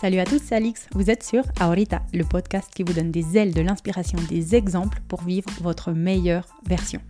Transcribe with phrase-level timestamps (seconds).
[0.00, 0.88] Salut à tous, c'est Alix.
[0.92, 5.00] Vous êtes sur Aorita, le podcast qui vous donne des ailes de l'inspiration, des exemples
[5.06, 7.00] pour vivre votre meilleure version.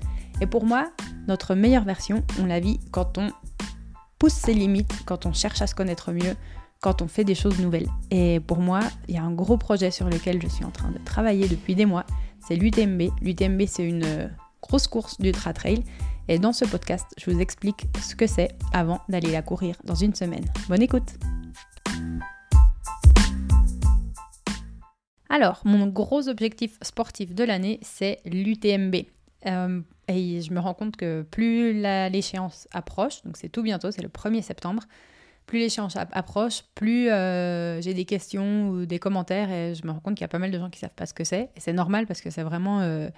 [0.43, 0.93] Et pour moi,
[1.27, 3.31] notre meilleure version, on la vit quand on
[4.19, 6.37] pousse ses limites, quand on cherche à se connaître mieux,
[6.83, 7.89] quand on fait des choses nouvelles.
[8.11, 10.91] Et pour moi, il y a un gros projet sur lequel je suis en train
[10.91, 12.05] de travailler depuis des mois,
[12.47, 13.05] c'est l'UTMB.
[13.23, 14.29] L'UTMB, c'est une euh,
[14.61, 15.83] grosse course d'ultra trail.
[16.29, 19.95] Et dans ce podcast, je vous explique ce que c'est avant d'aller la courir dans
[19.95, 20.45] une semaine.
[20.69, 21.15] Bonne écoute
[25.35, 28.95] Alors, mon gros objectif sportif de l'année, c'est l'UTMB.
[29.47, 34.03] Euh, et je me rends compte que plus l'échéance approche, donc c'est tout bientôt, c'est
[34.03, 34.85] le 1er septembre,
[35.47, 39.99] plus l'échéance approche, plus euh, j'ai des questions ou des commentaires et je me rends
[39.99, 41.51] compte qu'il y a pas mal de gens qui savent pas ce que c'est.
[41.57, 43.09] Et c'est normal parce que c'est vraiment euh,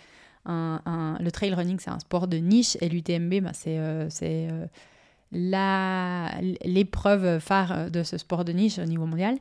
[0.47, 4.49] un, le trail running, c'est un sport de niche et l'UTMB, ben, c'est c'est
[5.33, 9.37] l'épreuve phare de ce sport de niche au niveau mondial.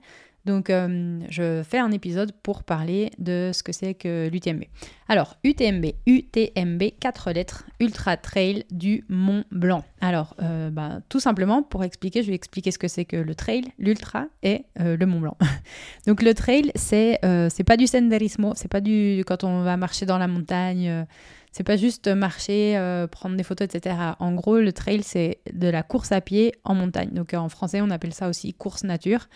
[0.46, 4.64] Donc, euh, je fais un épisode pour parler de ce que c'est que l'UTMB.
[5.08, 9.84] Alors, UTMB, UTMB, 4 lettres, Ultra Trail du Mont Blanc.
[10.02, 13.34] Alors, euh, bah, tout simplement, pour expliquer, je vais expliquer ce que c'est que le
[13.34, 15.38] trail, l'ultra et euh, le Mont Blanc.
[16.08, 17.20] Donc, le trail, c'est
[17.66, 21.08] pas du senderismo, c'est pas du quand on va marcher dans la montagne.
[21.52, 22.78] c'est pas juste marcher,
[23.12, 23.96] prendre des photos, etc.
[24.20, 27.10] En gros, le trail, c'est de la course à pied en montagne.
[27.12, 29.28] Donc en français, on appelle ça aussi course nature.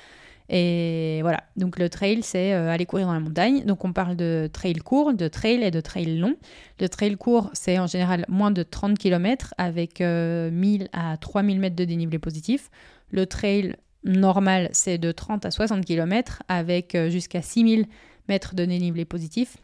[0.50, 3.64] Et voilà, donc le trail, c'est euh, aller courir dans la montagne.
[3.66, 6.36] Donc on parle de trail court, de trail et de trail long.
[6.80, 11.60] Le trail court, c'est en général moins de 30 km avec 1000 euh, à 3000
[11.60, 12.72] mètres de dénivelé positif.
[13.12, 17.86] Le trail normal, c'est de 30 à 60 km avec euh, jusqu'à 6000
[18.28, 19.58] mètres de dénivelé positif.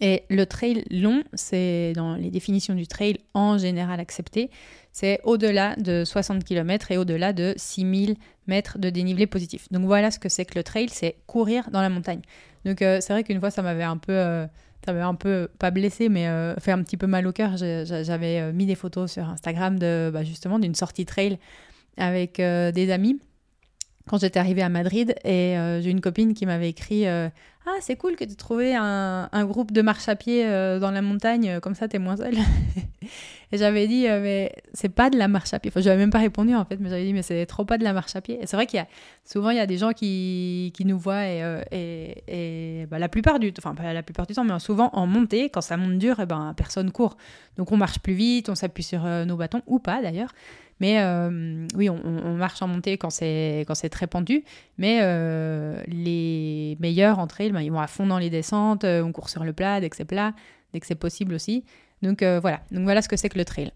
[0.00, 4.50] Et le trail long, c'est dans les définitions du trail en général acceptées,
[4.92, 9.70] c'est au-delà de 60 km et au-delà de 6000 mètres de dénivelé positif.
[9.70, 12.20] Donc voilà ce que c'est que le trail, c'est courir dans la montagne.
[12.64, 14.46] Donc euh, c'est vrai qu'une fois ça m'avait un peu, euh,
[14.84, 17.56] ça m'avait un peu pas blessé, mais euh, fait un petit peu mal au cœur.
[17.56, 21.38] J'avais mis des photos sur Instagram bah, justement d'une sortie trail
[21.96, 23.20] avec des amis
[24.06, 27.04] quand j'étais arrivée à Madrid et j'ai une copine qui m'avait écrit
[27.68, 30.90] ah, c'est cool que tu aies trouvé un, groupe de marche à pied euh, dans
[30.90, 32.36] la montagne, euh, comme ça t'es moins seule.
[33.52, 35.70] et j'avais dit, euh, mais c'est pas de la marche à pied.
[35.70, 37.76] Enfin, je n'avais même pas répondu en fait, mais j'avais dit, mais c'est trop pas
[37.76, 38.38] de la marche à pied.
[38.42, 38.86] Et c'est vrai qu'il y a
[39.24, 43.08] souvent, il y a des gens qui, qui nous voient et, et, et bah, la,
[43.08, 45.98] plupart du, enfin, pas la plupart du temps, mais souvent en montée, quand ça monte
[45.98, 47.16] dur, et eh ben, personne court.
[47.56, 50.32] Donc on marche plus vite, on s'appuie sur nos bâtons, ou pas d'ailleurs.
[50.80, 54.44] Mais euh, oui, on, marche en montée quand c'est très pendu.
[54.76, 58.84] Mais euh, les meilleurs entrées, trail, ben, ils vont à fond dans les descentes.
[58.84, 60.34] Euh, on court sur le plat dès que c'est plat,
[60.72, 61.64] dès que c'est possible aussi.
[62.02, 62.60] Donc voilà.
[62.70, 63.72] Donc voilà ce que c'est que le trail.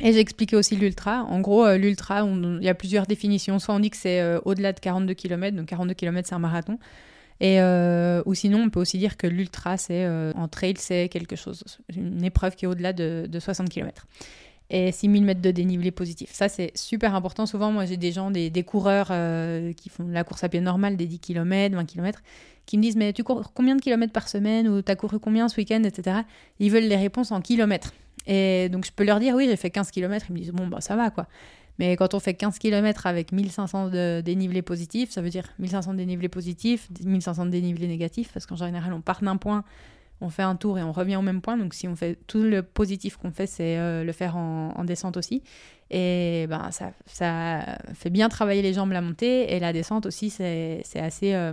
[0.00, 1.24] Et j'ai expliqué aussi l'ultra.
[1.24, 3.58] En gros, l'ultra, il y a plusieurs définitions.
[3.58, 6.78] Soit on dit que c'est au-delà de 42 km, donc 42 km c'est un marathon.
[7.38, 7.60] Et,
[8.26, 11.62] ou sinon, on peut aussi dire que l'ultra, c'est en trail, c'est quelque chose,
[11.94, 14.06] une épreuve qui est au-delà de, de 60 km
[14.70, 16.30] et 6000 mètres de dénivelé positif.
[16.32, 17.44] Ça, c'est super important.
[17.44, 20.96] Souvent, moi, j'ai des gens, des, coureurs euh, qui font la course à pied normale,
[20.96, 22.22] des 10 km, 20 km,
[22.66, 25.18] qui me disent Mais tu cours combien de kilomètres par semaine Ou tu as couru
[25.18, 26.18] combien ce week-end etc.
[26.60, 27.92] Ils veulent les réponses en kilomètres.
[28.26, 30.26] Et donc, je peux leur dire Oui, j'ai fait 15 km.
[30.28, 31.26] Ils me disent Bon, bah, ça va, quoi.
[31.80, 35.94] Mais quand on fait 15 km avec 1500 de dénivelé positif, ça veut dire 1500
[35.94, 39.64] de dénivelé positif, 1500 de dénivelé négatif, parce qu'en général, on part d'un point
[40.20, 41.56] on fait un tour et on revient au même point.
[41.56, 45.16] Donc si on fait tout le positif qu'on fait, c'est euh, le faire en, descente
[45.16, 45.42] aussi.
[45.90, 50.30] Et ben ça, ça fait bien travailler les jambes la montée et la descente aussi,
[50.30, 51.52] c'est assez, euh,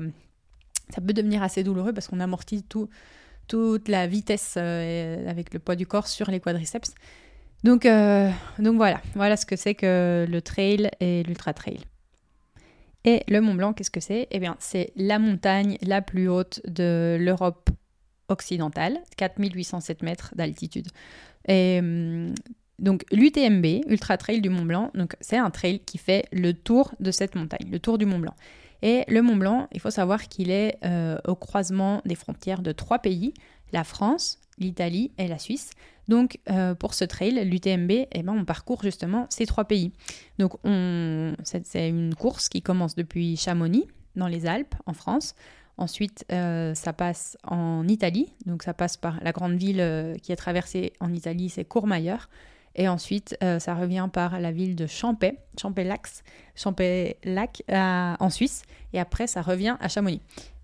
[0.90, 2.90] ça peut devenir assez douloureux parce qu'on amortit tout,
[3.48, 6.94] toute la vitesse euh, avec le poids du corps sur les quadriceps.
[7.64, 7.88] Donc,
[8.60, 11.80] donc voilà, voilà ce que c'est que le trail et l'ultra trail.
[13.04, 14.28] Et le Mont Blanc, qu'est-ce que c'est?
[14.30, 17.70] Eh bien, c'est la montagne la plus haute de l'Europe
[18.30, 20.88] occidentale, 4807 mètres d'altitude.
[21.48, 22.34] Et hum,
[22.80, 26.94] donc l'UTMB, Ultra Trail du Mont Blanc, donc c'est un trail qui fait le tour
[27.00, 28.36] de cette montagne, le tour du Mont Blanc.
[28.84, 32.72] Et le Mont Blanc, il faut savoir qu'il est euh, au croisement des frontières de
[32.72, 33.34] trois pays,
[33.74, 35.72] la France, l'Italie et la Suisse.
[36.07, 39.92] Donc euh, pour ce trail, l'UTMB, eh ben, on parcourt justement ces trois pays.
[40.38, 40.54] Donc
[41.44, 43.86] c'est une course qui commence depuis Chamonix,
[44.16, 45.36] dans les Alpes, en France.
[45.77, 50.31] Ensuite, euh, ça passe en Italie, donc ça passe par la grande ville euh, qui
[50.31, 52.29] est traversée en Italie, c'est Courmayeur.
[52.75, 56.07] Et ensuite, euh, ça revient par la ville de Champais, Champais-Lac,
[56.56, 58.63] Champais-Lac en Suisse.
[58.94, 60.21] Et après, ça revient à Chamonix.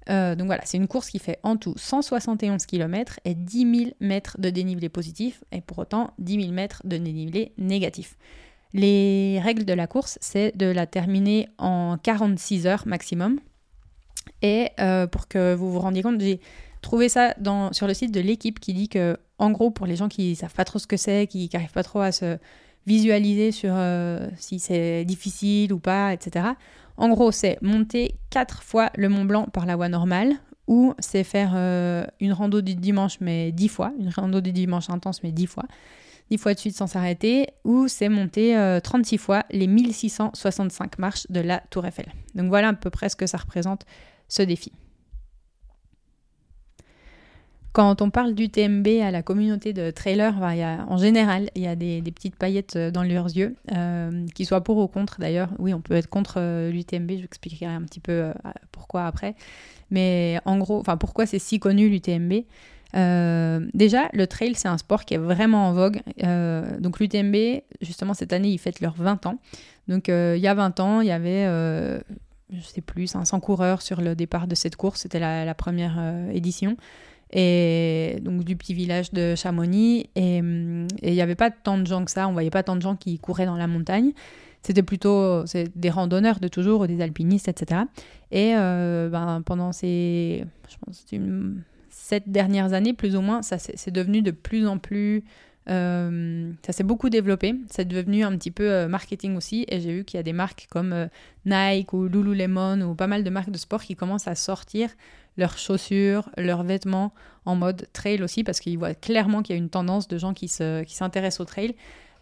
[0.08, 4.38] donc voilà, c'est une course qui fait en tout 171 km et 10 000 mètres
[4.40, 8.18] de dénivelé positif et pour autant 10 000 mètres de dénivelé négatif.
[8.74, 13.40] Les règles de la course, c'est de la terminer en 46 heures maximum.
[14.42, 14.70] Et
[15.12, 16.40] pour que vous vous rendiez compte, j'ai
[16.82, 17.34] trouvé ça
[17.72, 20.54] sur le site de l'équipe qui dit que, en gros, pour les gens qui savent
[20.54, 22.38] pas trop ce que c'est, qui n'arrivent pas trop à se
[22.86, 23.74] visualiser sur
[24.38, 26.48] si c'est difficile ou pas, etc.
[26.98, 30.34] En gros, c'est monter quatre fois le Mont Blanc par la voie normale,
[30.68, 34.90] ou c'est faire euh, une rando du dimanche mais dix fois, une rando du dimanche
[34.90, 35.64] intense mais dix fois,
[36.30, 41.28] dix fois de suite sans s'arrêter, ou c'est monter 36 euh, fois les 1665 marches
[41.30, 42.06] de la Tour Eiffel.
[42.36, 43.86] Donc voilà à peu près ce que ça représente
[44.28, 44.72] ce défi.
[47.74, 50.36] Quand on parle du TMB à la communauté de trailers,
[50.88, 54.64] en général, il y a des, petites paillettes euh, dans leurs yeux, euh, qu'ils soient
[54.64, 55.50] pour ou contre d'ailleurs.
[55.58, 58.32] Oui, on peut être contre euh, l'UTMB, je vous expliquerai un petit peu
[58.72, 59.34] pourquoi après.
[59.90, 62.44] Mais en gros, pourquoi c'est si connu l'UTMB
[63.74, 66.00] déjà, le trail, c'est un sport qui est vraiment en vogue.
[66.80, 69.40] donc l'UTMB, justement, cette année, ils fêtent leurs 20 ans.
[69.88, 71.48] Donc il y a 20 ans, il y avait,
[72.54, 75.02] je sais plus, 500 coureurs sur le départ de cette course.
[75.02, 76.00] C'était la, première
[76.32, 76.78] édition
[77.36, 80.10] et donc du petit village de Chamonix.
[80.16, 82.82] Et il n'y avait pas tant de gens que ça, on voyait pas tant de
[82.82, 84.14] gens qui couraient dans la montagne.
[84.64, 85.44] C'était plutôt
[85.76, 87.82] des randonneurs de toujours, des alpinistes, etc.
[88.32, 90.46] Et euh, ben, pendant ces
[91.90, 95.24] sept dernières années, plus ou moins, ça c'est devenu de plus en plus
[95.70, 97.56] euh, ça s'est beaucoup développé.
[97.70, 99.66] C'est devenu un petit peu euh, marketing aussi.
[99.70, 101.08] Et j'ai vu qu'il y a des marques comme
[101.46, 104.90] Nike ou Lululemon ou pas mal de marques de sport qui commencent à sortir
[105.38, 107.14] leurs chaussures, leurs vêtements
[107.46, 110.34] en mode trail aussi, parce qu'ils voient clairement qu'il y a une tendance de gens
[110.34, 111.76] qui s'intéressent au trail.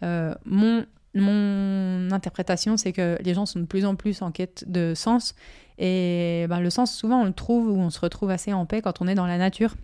[0.04, 4.64] Euh, mon, mon interprétation, c'est que les gens sont de plus en plus en quête
[4.68, 5.36] de sens.
[5.78, 8.82] Et ben, le sens, souvent, on le trouve ou on se retrouve assez en paix
[8.82, 9.76] quand on est dans la nature.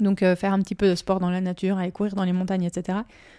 [0.00, 2.32] Donc euh, faire un petit peu de sport dans la nature, aller courir dans les
[2.32, 2.98] montagnes, etc.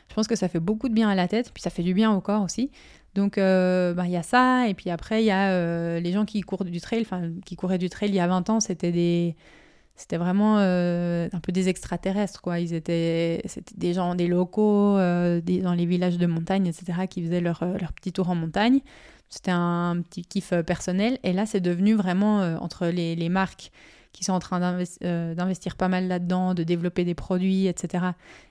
[0.10, 1.94] Je pense que ça fait beaucoup de bien à la tête, puis ça fait du
[1.94, 2.72] bien au corps aussi.
[3.16, 4.68] Donc, euh, bah, il y a ça.
[4.68, 7.56] Et puis après, il y a euh, les gens qui courent du trail, enfin, qui
[7.56, 9.36] couraient du trail il y a 20 ans, c'était des.
[9.96, 12.62] C'était vraiment un peu des extraterrestres, quoi.
[12.62, 14.98] Ils étaient, c'était des gens, des locaux,
[15.42, 18.80] des, dans les villages de montagne, etc., qui faisaient leur, leur petit tour en montagne.
[19.28, 21.20] C'était un petit kiff personnel.
[21.24, 23.74] Et là, c'est devenu vraiment entre les, les marques
[24.12, 24.60] qui sont en train
[25.04, 28.06] euh, d'investir pas mal là-dedans, de développer des produits, etc.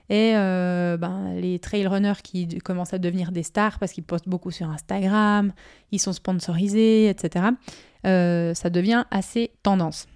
[0.09, 4.29] Et euh, ben, les trail runners qui commencent à devenir des stars parce qu'ils postent
[4.29, 5.51] beaucoup sur Instagram,
[5.91, 7.45] ils sont sponsorisés, etc.
[8.05, 10.07] Euh, ça devient assez tendance.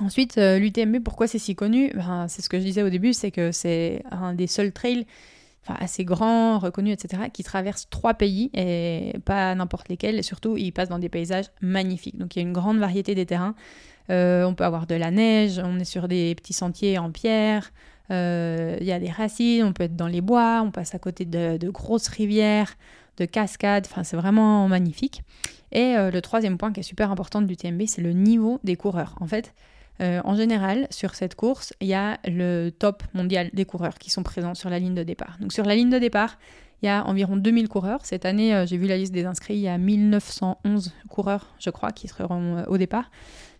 [0.00, 1.90] Ensuite, l'UTMB, pourquoi c'est si connu?
[1.92, 5.06] Ben, C'est ce que je disais au début, c'est que c'est un des seuls trails
[5.66, 10.18] assez grands, reconnus, etc., qui traverse trois pays et pas n'importe lesquels.
[10.18, 12.16] Et surtout, il passe dans des paysages magnifiques.
[12.18, 13.54] Donc il y a une grande variété des terrains.
[14.10, 17.72] Euh, on peut avoir de la neige, on est sur des petits sentiers en pierre,
[18.10, 20.98] euh, il y a des racines, on peut être dans les bois, on passe à
[20.98, 22.74] côté de, grosses rivières,
[23.18, 25.22] de cascades, enfin c'est vraiment magnifique.
[25.72, 28.76] Et euh, le troisième point qui est super important du TMB, c'est le niveau des
[28.76, 29.16] coureurs.
[29.20, 29.54] En fait,
[30.00, 34.22] en général, sur cette course, il y a le top mondial des coureurs qui sont
[34.22, 35.36] présents sur la ligne de départ.
[35.40, 36.38] Donc sur la ligne de départ,
[36.82, 38.06] il y a environ 2000 coureurs.
[38.06, 41.90] Cette année, j'ai vu la liste des inscrits, il y a 1911 coureurs, je crois,
[41.90, 43.10] qui seront au départ.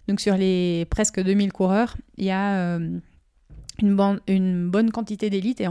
[0.09, 2.99] Donc sur les presque 2000 coureurs, il y a euh,
[3.83, 5.69] une, bonne quantité d'élites et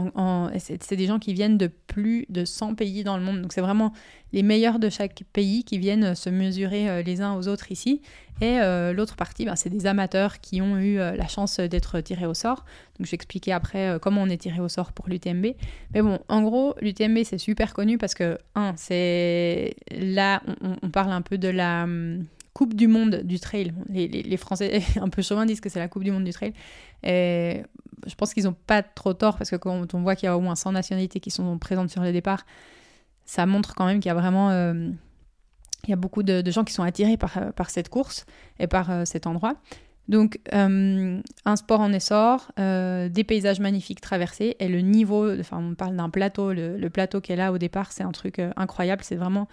[0.58, 3.42] c'est des gens qui viennent de plus de 100 pays dans le monde.
[3.42, 3.92] Donc c'est vraiment
[4.32, 8.00] les meilleurs de chaque pays qui viennent se mesurer euh, les uns aux autres ici.
[8.40, 12.26] Et euh, l'autre partie, ben, c'est des amateurs qui ont eu la chance d'être tirés
[12.26, 12.64] au sort.
[12.96, 15.46] Donc je vais expliquer après comment on est tiré au sort pour l'UTMB.
[15.92, 20.40] Mais bon, en gros, l'UTMB c'est super connu parce que, un, c'est là,
[20.82, 22.24] on, parle un peu de la hum,
[22.58, 23.72] Coupe du Monde du trail.
[23.88, 26.52] Les, Français, un peu chauvin, disent que c'est la Coupe du Monde du trail.
[27.04, 27.62] Et
[28.04, 30.36] je pense qu'ils n'ont pas trop tort parce que quand on voit qu'il y a
[30.36, 32.44] au moins 100 nationalités qui sont présentes sur les départs,
[33.26, 34.90] ça montre quand même qu'il y a vraiment euh,
[35.84, 38.26] il y a beaucoup de, gens qui sont attirés par, par cette course
[38.58, 39.54] et par euh, cet endroit.
[40.08, 45.76] Donc, euh, un sport en essor, des paysages magnifiques traversés et le niveau, enfin, on
[45.76, 49.04] parle d'un plateau, le, le, plateau qui est là au départ, c'est un truc incroyable.
[49.04, 49.46] C'est vraiment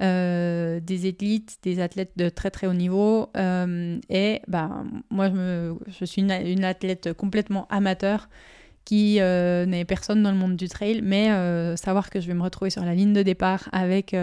[0.00, 3.28] euh, des élites, des athlètes de très très haut niveau.
[3.36, 8.28] Euh, et bah, moi, je, suis une, athlète complètement amateur
[8.84, 11.28] qui euh, n'est personne dans le monde du trail, mais
[11.76, 14.14] savoir que je vais me retrouver sur la ligne de départ avec,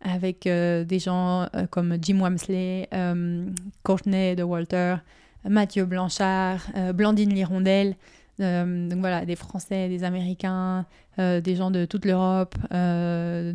[0.00, 2.88] avec des gens comme Jim Wamsley,
[3.82, 4.96] Courtney de Walter,
[5.48, 7.96] Mathieu Blanchard, Blandine Lirondelle,
[8.40, 10.86] euh, donc voilà, des Français, des Américains,
[11.18, 12.54] euh, des gens de toute l'Europe.
[12.72, 13.52] Euh,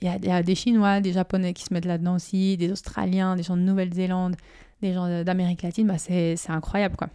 [0.00, 3.42] il y, a des Chinois, des Japonais qui se mettent là-dedans aussi, des Australiens, des
[3.42, 4.36] gens de Nouvelle-Zélande,
[4.82, 5.86] des gens d'Amérique latine.
[5.86, 7.08] Bah, c'est incroyable, quoi.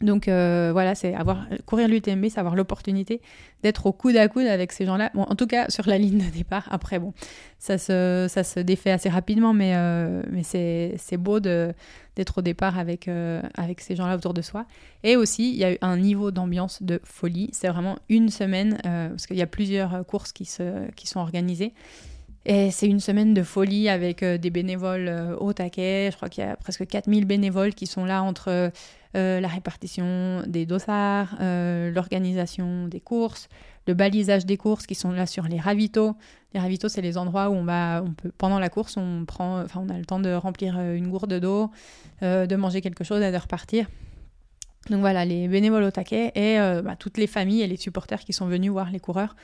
[0.00, 3.20] Donc voilà, c'est avoir courir l'UTMB, c'est avoir l'opportunité
[3.62, 5.10] d'être au coude à coude avec ces gens-là.
[5.14, 6.66] En tout cas sur la ligne de départ.
[6.70, 7.12] Après, bon,
[7.58, 9.74] ça se, ça se défait assez rapidement, mais,
[10.30, 11.38] mais c'est, beau
[12.20, 14.66] d'être au départ avec, euh, avec ces gens-là autour de soi.
[15.02, 17.48] Et aussi, il y a eu un niveau d'ambiance de folie.
[17.52, 21.72] C'est vraiment une semaine, parce qu'il y a plusieurs courses qui, se, qui sont organisées.
[22.46, 26.10] Et c'est une semaine de folie avec des bénévoles au taquet.
[26.10, 28.70] Je crois qu'il y a presque 4000 bénévoles qui sont là entre
[29.16, 33.48] euh, la répartition des dossards, euh, l'organisation des courses,
[33.86, 36.14] le balisage des courses qui sont là sur les ravitaux.
[36.54, 39.64] Les ravitaux, c'est les endroits où on va, on peut, pendant la course, on prend,
[39.74, 41.70] on a le temps de remplir euh, une gourde d'eau,
[42.22, 43.88] de manger quelque chose et de repartir.
[44.90, 48.32] Donc voilà, les bénévoles au taquet et bah, toutes les familles et les supporters qui
[48.32, 49.36] sont venus voir les coureurs.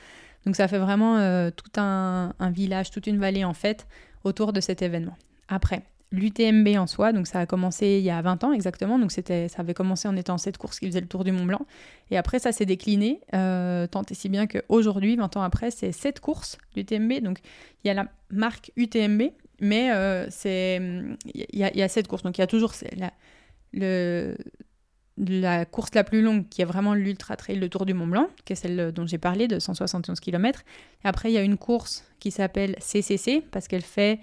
[0.45, 3.87] Donc ça fait vraiment tout un, un, village, toute une vallée en fait
[4.23, 5.15] autour de cet événement.
[5.47, 9.11] Après, l'UTMB en soi, donc ça a commencé il y a 20 ans exactement, donc
[9.11, 11.65] c'était, ça avait commencé en étant cette course qui faisait le tour du Mont Blanc,
[12.11, 15.91] et après ça s'est décliné, euh, tant et si bien qu'aujourd'hui, 20 ans après, c'est
[15.91, 17.39] cette course, l'UTMB, donc
[17.83, 19.23] il y a la marque UTMB,
[19.59, 20.81] mais euh, c'est
[21.25, 23.11] il y, a, il cette course, donc il y a toujours la,
[25.17, 28.29] la course la plus longue qui est vraiment l'Ultra Trail, le Tour du Mont Blanc,
[28.45, 30.63] qui est celle dont j'ai parlé, de 171 km,
[31.03, 34.19] et après il y a une course qui s'appelle CCC, parce qu'elle fait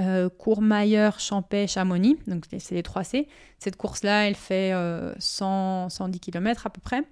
[0.00, 3.28] euh, Courmayeur, Champais, Chamonix, donc c'est les 3 C.
[3.58, 4.72] Cette course-là, elle fait
[5.18, 7.02] 100, euh, 110 km à peu près.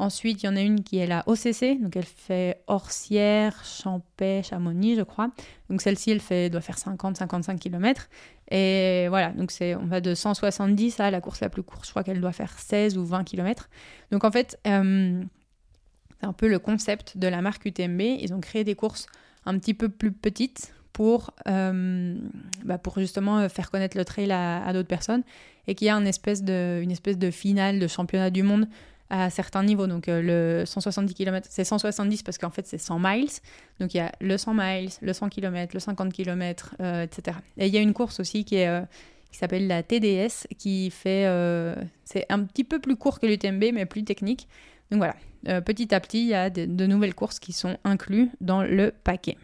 [0.00, 4.42] Ensuite, il y en a une qui est la OCC, donc elle fait Orsière, Champais,
[4.44, 5.30] Chamonix, je crois.
[5.70, 8.08] Donc celle-ci, elle fait, doit faire 50-55 km.
[8.52, 11.90] Et voilà, donc c'est, on va de 170 à la course la plus courte, je
[11.90, 13.68] crois qu'elle doit faire 16 ou 20 km.
[14.12, 15.20] Donc en fait, euh,
[16.20, 18.00] c'est un peu le concept de la marque UTMB.
[18.00, 19.06] Ils ont créé des courses
[19.46, 22.16] un petit peu plus petites, pour, euh,
[22.64, 25.22] bah pour justement euh, faire connaître le trail à, d'autres personnes
[25.68, 28.66] et qu'il y a une espèce, de, finale de championnat du monde
[29.08, 29.86] à certains niveaux.
[29.86, 33.28] Donc euh, le 170 km, c'est 170 parce qu'en fait c'est 100 miles.
[33.78, 37.36] Donc il y a le 100 miles, le 100 km, le 50 km, etc.
[37.58, 38.56] Et il y a une course aussi qui
[39.30, 41.32] s'appelle la TDS, qui fait,
[42.02, 44.48] c'est un petit peu plus court que l'UTMB, mais plus technique.
[44.90, 45.14] Donc voilà,
[45.60, 49.36] petit à petit, il y a de nouvelles courses qui sont incluses dans le paquet.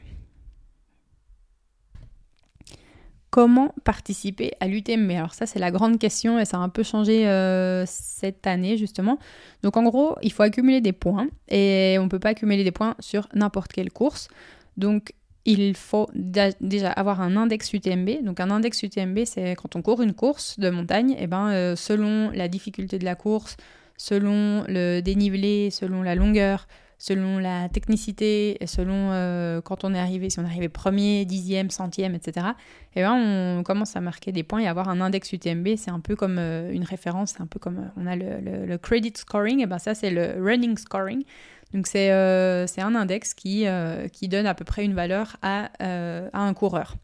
[3.35, 6.85] Comment participer à l'UTMB Alors ça c'est la grande question et ça a un peu
[6.85, 9.19] changé euh, cette année justement.
[9.64, 12.71] Donc en gros il faut accumuler des points et on ne peut pas accumuler des
[12.71, 14.29] points sur n'importe quelle course.
[14.76, 15.14] Donc
[15.47, 18.23] il faut déjà avoir un index UTMB.
[18.23, 21.49] Donc un index UTMB c'est quand on court une course de montagne, et eh ben
[21.49, 23.57] euh, selon la difficulté de la course,
[23.97, 30.31] selon le dénivelé, selon la longueur, selon la technicité selon euh, quand on est arrivé,
[30.31, 32.49] si on est arrivé premier, dixième, centième, etc.
[32.95, 36.01] Et ben on commence à marquer des points et avoir un index UTMB, c'est un
[36.01, 39.61] peu comme euh, une référence, c'est un peu comme euh, on a le, credit scoring,
[39.61, 41.25] et ben ça c'est le running scoring.
[41.73, 43.67] Donc c'est un index qui,
[44.13, 46.95] qui donne à peu près une valeur à, à un coureur.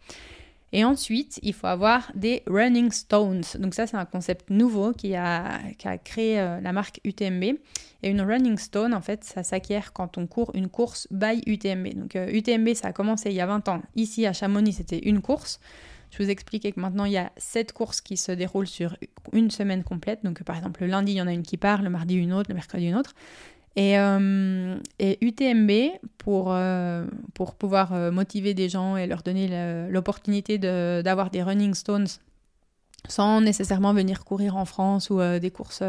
[0.73, 3.43] Et ensuite, il faut avoir des running stones.
[3.59, 5.59] Donc ça, c'est un concept nouveau qui a,
[6.05, 7.45] créé euh, la marque UTMB.
[8.03, 11.95] Et une running stone, en fait, ça s'acquiert quand on court une course by UTMB.
[11.95, 13.83] Donc UTMB, euh, ça a commencé il y a 20 ans.
[13.97, 15.61] Ici, à Chamonix, c'était une course.
[16.11, 18.97] Je vous expliquais que maintenant, il y a sept courses qui se déroulent sur
[19.33, 20.25] une semaine complète.
[20.25, 22.33] Donc, par exemple, le lundi, il y en a une qui part, le mardi, une
[22.33, 23.15] autre, le mercredi, une autre.
[23.77, 25.71] Et, euh, UTMB,
[26.19, 31.75] pour, euh, pour pouvoir euh, motiver des gens et leur donner l'opportunité d'avoir des running
[31.75, 32.09] stones
[33.09, 35.83] sans nécessairement venir courir en France ou des courses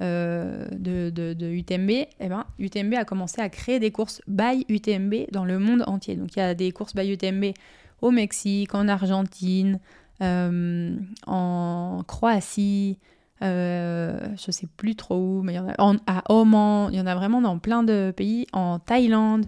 [0.00, 5.30] de, de, de, UTMB, eh ben, UTMB a commencé à créer des courses by UTMB
[5.32, 6.16] dans le monde entier.
[6.16, 7.52] Donc il y a des courses by UTMB
[8.00, 9.80] au Mexique, en Argentine,
[10.22, 12.98] en Croatie,
[13.42, 17.00] euh, je sais plus trop où, mais il y en a à Oman, il y
[17.00, 19.46] en a vraiment dans plein de pays, en Thaïlande,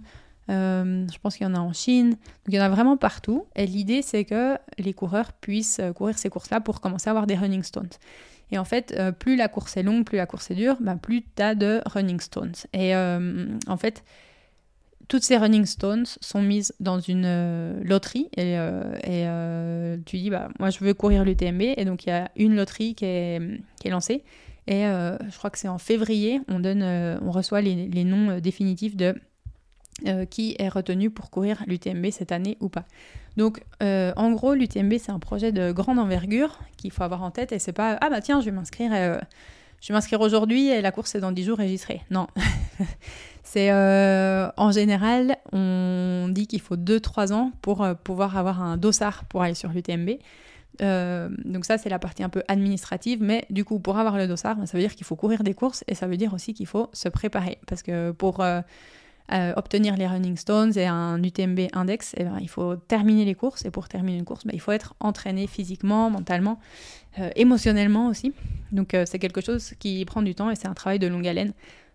[0.51, 2.97] euh, je pense qu'il y en a en Chine, donc il y en a vraiment
[2.97, 3.47] partout.
[3.55, 7.27] Et l'idée, c'est que les coureurs puissent euh, courir ces courses-là pour commencer à avoir
[7.27, 7.91] des running stones.
[8.51, 10.97] Et en fait, euh, plus la course est longue, plus la course est dure, ben,
[10.97, 12.53] plus tu as de running stones.
[12.73, 14.05] Et en fait,
[15.13, 20.31] toutes ces running stones sont mises dans une euh, loterie et, euh, euh, tu dis
[20.31, 23.61] bah moi je veux courir l'UTMB et donc il y a une loterie qui est,
[23.91, 24.25] lancée
[24.67, 28.97] et je crois que c'est en février on donne on reçoit les, les noms définitifs
[28.97, 29.15] de
[30.31, 32.87] qui est retenu pour courir l'UTMB cette année ou pas.
[33.37, 37.53] Donc en gros l'UTMB c'est un projet de grande envergure qu'il faut avoir en tête
[37.53, 39.21] et c'est pas ah bah tiens je vais m'inscrire
[39.83, 42.03] je vais m'inscrire aujourd'hui et la course est dans 10 jours et j'y serai.
[42.11, 42.29] Non.
[43.43, 48.77] C'est euh, en général, on dit qu'il faut 2-3 ans pour euh, pouvoir avoir un
[48.77, 50.13] dossard pour aller sur l'UTMB.
[50.81, 54.57] donc ça, c'est la partie un peu administrative, mais du coup, pour avoir le dossard,
[54.67, 56.89] ça veut dire qu'il faut courir des courses et ça veut dire aussi qu'il faut
[56.95, 57.59] se préparer.
[57.67, 58.43] Parce que pour
[59.31, 63.35] euh, obtenir les running stones et un UTMB index, eh ben, il faut terminer les
[63.35, 63.65] courses.
[63.65, 66.59] Et pour terminer une course, ben, il faut être entraîné physiquement, mentalement,
[67.19, 68.33] euh, émotionnellement aussi.
[68.73, 71.27] Donc euh, c'est quelque chose qui prend du temps et c'est un travail de longue
[71.27, 71.53] haleine.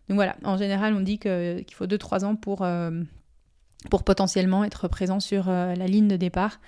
[0.10, 2.66] Donc voilà, en général, on dit qu'il faut 2-3 ans pour,
[3.90, 6.62] pour potentiellement être présent sur la ligne de départ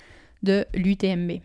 [0.44, 1.40] de l'UTMB.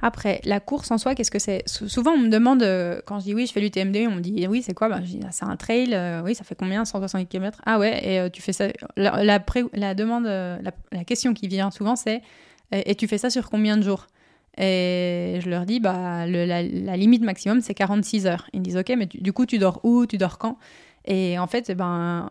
[0.00, 1.62] Après, la course en soi, qu'est-ce que c'est?
[1.66, 4.46] Souvent, on me demande, euh, quand je dis oui, je fais l'UTMB, on me dit
[4.48, 4.88] oui, c'est quoi?
[4.88, 6.84] Ben, Je dis ah, c'est un trail, euh, oui, ça fait combien?
[6.84, 8.68] 160 km Ah ouais, et euh, tu fais ça.
[8.96, 9.38] La,
[9.94, 12.22] demande, la, question qui vient souvent, c'est
[12.70, 14.06] et tu fais ça sur combien de jours?
[14.56, 18.48] Et je leur dis bah, la, limite maximum, c'est 46 heures.
[18.52, 20.06] Ils me disent ok, mais du coup, tu dors où?
[20.06, 20.58] Tu dors quand?
[21.06, 22.30] Et en fait, ben,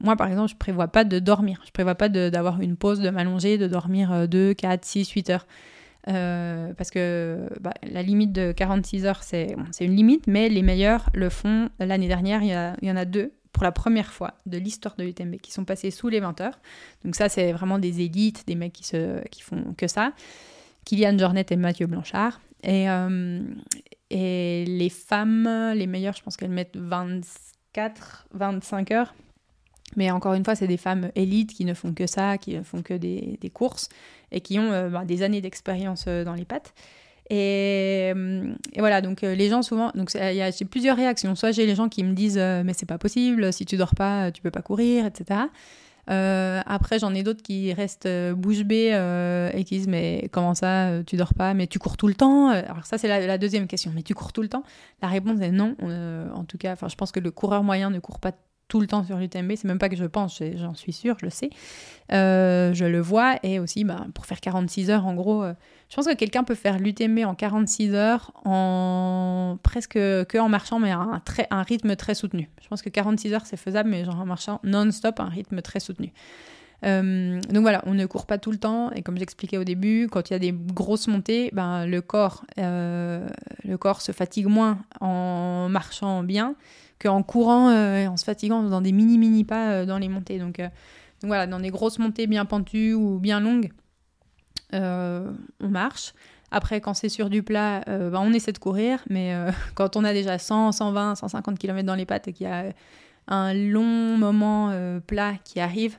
[0.00, 1.60] moi, par exemple, je prévois pas de dormir.
[1.66, 5.46] Je prévois pas d'avoir une pause, de m'allonger, de dormir 2, 4, 6, 8 heures.
[6.08, 11.08] Euh, parce que bah, la limite de 46 heures, c'est une limite, mais les meilleurs
[11.14, 11.70] le font.
[11.78, 15.36] L'année dernière, il y, en a deux pour la première fois de l'histoire de l'UTMB
[15.36, 16.58] qui sont passés sous les 20 heures.
[17.04, 20.12] Donc ça, c'est vraiment des élites, des mecs qui, se, font que ça.
[20.84, 22.40] Kylian Jornet et Mathieu Blanchard.
[22.62, 23.40] Et, euh,
[24.10, 29.14] les femmes, les meilleures, je pense qu'elles mettent 24, 25 heures.
[29.96, 32.62] Mais encore une fois, c'est des femmes élites qui ne font que ça, qui ne
[32.62, 33.88] font que des courses
[34.34, 36.74] et qui ont euh, bah, des années d'expérience euh, dans les pattes.
[37.30, 41.34] Et, euh, voilà, donc les gens souvent, donc a plusieurs réactions.
[41.34, 44.30] Soit j'ai les gens qui me disent mais c'est pas possible, si tu dors pas,
[44.30, 45.40] tu peux pas courir, etc.
[46.06, 48.90] après j'en ai d'autres qui restent bouche bée
[49.54, 52.50] et qui disent mais comment ça, tu dors pas, mais tu cours tout le temps.
[52.50, 54.62] Alors ça c'est la, la, deuxième question, mais tu cours tout le temps?
[55.00, 55.76] La réponse est non.
[56.34, 58.32] en tout cas, enfin je pense que le coureur moyen ne court pas
[58.68, 59.52] tout le temps sur l'UTMB.
[59.56, 61.50] C'est même pas que je pense, j'en suis sûre, je le sais.
[62.12, 63.36] Euh, je le vois.
[63.42, 65.54] Et aussi, bah, pour faire 46 heures, en gros, euh,
[65.88, 70.78] je pense que quelqu'un peut faire l'UTMB en 46 heures en presque que en marchant,
[70.78, 72.50] mais à un, rythme très soutenu.
[72.62, 75.80] Je pense que 46 heures, c'est faisable, mais genre en marchant non-stop, un rythme très
[75.80, 76.12] soutenu.
[76.84, 80.06] Euh, donc voilà, on ne court pas tout le temps et comme j'expliquais au début,
[80.10, 86.22] quand il y a des grosses montées, ben, le corps se fatigue moins en marchant
[86.22, 86.56] bien
[86.98, 90.08] qu'en courant euh, et en se fatiguant dans des mini mini pas euh, dans les
[90.08, 90.38] montées.
[90.38, 90.68] Donc, euh,
[91.20, 93.70] donc, voilà, dans des grosses montées bien pentues ou bien longues,
[94.72, 96.14] on marche.
[96.50, 99.34] Après, quand c'est sur du plat, bah, on essaie de courir, mais
[99.74, 102.72] quand on a déjà 100, 120, 150 km dans les pattes et qu'il y a
[103.28, 104.72] un long moment
[105.06, 105.98] plat qui arrive,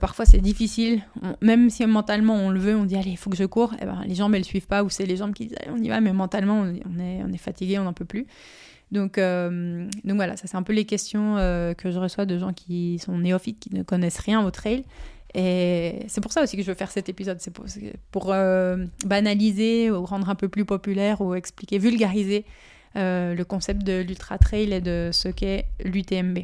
[0.00, 1.02] parfois c'est difficile.
[1.42, 3.84] même si mentalement on le veut, on dit allez, il faut que je cours, eh
[3.84, 5.88] ben, les jambes elles suivent pas, ou c'est les jambes qui disent allez, on y
[5.88, 8.26] va, mais mentalement on est, on est fatigué, on n'en peut plus.
[8.94, 12.38] Donc, euh, donc voilà, ça c'est un peu les questions euh, que je reçois de
[12.38, 14.84] gens qui sont néophytes, qui ne connaissent rien au trail.
[15.34, 17.52] Et c'est pour ça aussi que je veux faire cet épisode, c'est
[18.12, 22.44] pour, euh, banaliser ou rendre un peu plus populaire ou expliquer, vulgariser
[22.94, 26.38] le concept de l'ultra trail et de ce qu'est l'UTMB.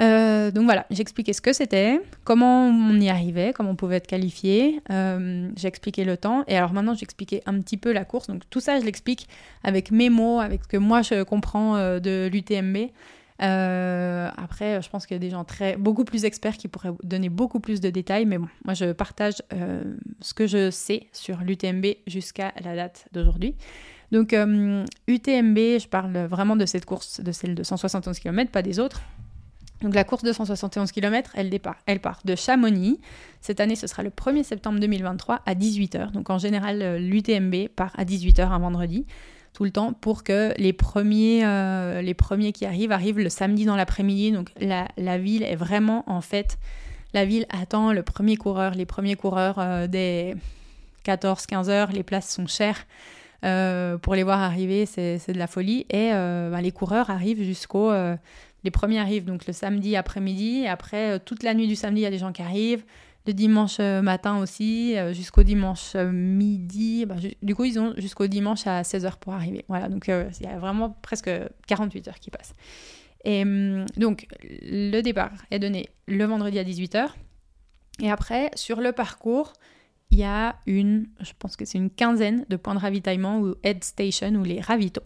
[0.00, 3.96] Euh, donc voilà, j'ai expliqué ce que c'était, comment on y arrivait, comment on pouvait
[3.96, 4.80] être qualifié.
[4.90, 6.44] Euh, j'ai expliqué le temps.
[6.48, 8.26] Et alors maintenant, j'ai expliqué un petit peu la course.
[8.26, 9.28] Donc tout ça, je l'explique
[9.62, 12.90] avec mes mots, avec ce que moi je comprends euh, de l'UTMB.
[13.38, 17.28] après, je pense qu'il y a des gens très, beaucoup plus experts qui pourraient donner
[17.28, 18.24] beaucoup plus de détails.
[18.24, 19.34] Mais bon, moi, je partage
[20.20, 23.56] ce que je sais sur l'UTMB jusqu'à la date d'aujourd'hui.
[24.10, 24.32] Donc,
[25.08, 29.02] UTMB, je parle vraiment de cette course, de celle de 171 km, pas des autres.
[29.82, 33.00] Donc la course de 171 km, elle, départ, elle part de Chamonix.
[33.40, 36.12] Cette année, ce sera le 1er septembre 2023 à 18h.
[36.12, 39.06] Donc en général, euh, l'UTMB part à 18h un vendredi,
[39.52, 43.64] tout le temps, pour que les premiers, euh, les premiers qui arrivent arrivent le samedi
[43.64, 44.32] dans l'après-midi.
[44.32, 46.58] Donc la, ville est vraiment en fait...
[47.14, 50.34] La ville attend le premier coureur, les premiers coureurs euh, des
[51.04, 51.92] 14-15 heures.
[51.92, 52.86] Les places sont chères.
[54.00, 55.84] pour les voir arriver, c'est de la folie.
[55.90, 57.92] Et ben, les coureurs arrivent jusqu'au
[58.64, 62.00] les premiers arrivent donc le samedi après-midi, et après, euh, toute la nuit du samedi,
[62.00, 62.84] il y a des gens qui arrivent.
[63.26, 67.06] Le dimanche euh, matin aussi, euh, jusqu'au dimanche midi.
[67.06, 69.64] Bah, du coup, ils ont jusqu'au dimanche à 16h pour arriver.
[69.68, 71.30] Voilà, donc il y a vraiment presque
[71.68, 72.54] 48 heures qui passent.
[73.24, 77.10] Et hum, donc, le départ est donné le vendredi à 18h.
[78.00, 79.52] Et après, sur le parcours,
[80.10, 83.54] il y a une, je pense que c'est une quinzaine de points de ravitaillement ou
[83.62, 85.02] head station ou les ravitaux.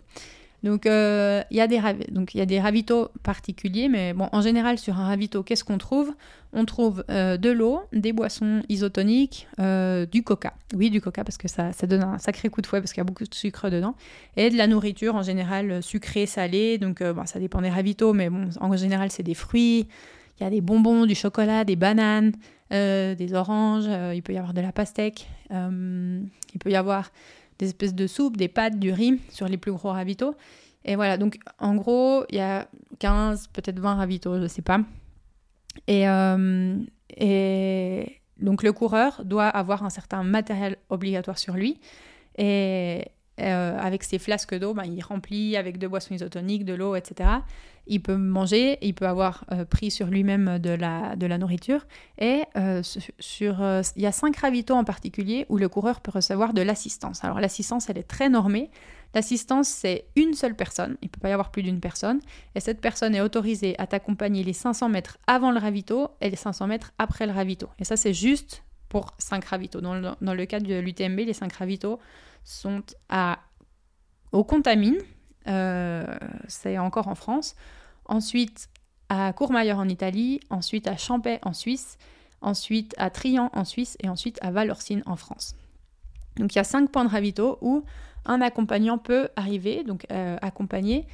[0.66, 4.40] Donc euh, il y a des donc y a des ravitaux particuliers, mais bon en
[4.40, 6.12] général sur un ravito qu'est-ce qu'on trouve?
[6.52, 10.54] On trouve euh, de l'eau, des boissons isotoniques, euh, du coca.
[10.74, 13.00] Oui du coca parce que ça, ça donne un sacré coup de fouet parce qu'il
[13.00, 13.94] y a beaucoup de sucre dedans
[14.36, 16.78] et de la nourriture en général sucrée, salée.
[16.78, 19.86] Donc bon, ça dépend des ravitaux, mais bon en général c'est des fruits.
[20.40, 22.32] Il y a des bonbons, du chocolat, des bananes,
[22.70, 27.12] des oranges, il peut y avoir de la pastèque, il peut y avoir
[27.58, 30.34] des espèces de soupes, des pâtes, du riz sur les plus gros ravitaux.
[30.84, 34.62] Et voilà, donc en gros, il y a 15, peut-être 20 ravitaux, je ne sais
[34.62, 34.80] pas.
[35.86, 36.78] Et, euh,
[37.16, 41.80] et donc le coureur doit avoir un certain matériel obligatoire sur lui.
[42.38, 43.04] Et
[43.40, 47.30] euh, avec ses flasques d'eau, ben, il remplit avec de boissons isotoniques, de l'eau, etc.
[47.86, 51.86] Il peut manger, il peut avoir euh, pris sur lui-même de la, nourriture.
[52.18, 52.42] Et
[53.20, 57.24] sur, il y a cinq ravitaux en particulier où le coureur peut recevoir de l'assistance.
[57.24, 58.70] Alors l'assistance, elle est très normée.
[59.14, 62.20] L'assistance, c'est une seule personne, il ne peut pas y avoir plus d'une personne,
[62.54, 66.36] et cette personne est autorisée à t'accompagner les 500 mètres avant le ravito et les
[66.36, 67.68] 500 mètres après le ravito.
[67.78, 69.80] Et ça, c'est juste pour 5 ravitaux.
[69.80, 71.98] Dans le, dans cas de l'UTMB, les 5 ravitaux
[72.46, 73.40] sont à,
[74.32, 74.98] au Contamine,
[75.48, 76.06] euh,
[76.48, 77.56] c'est encore en France,
[78.06, 78.68] ensuite
[79.08, 81.98] à Courmayeur en Italie, ensuite à Champais en Suisse,
[82.40, 85.56] ensuite à Trian en Suisse et ensuite à Valorcine en France.
[86.36, 87.84] Donc il y a 5 points de ravito où
[88.24, 91.06] un accompagnant peut arriver, donc euh, accompagner,